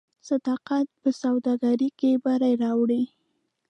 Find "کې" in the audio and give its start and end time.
1.99-2.11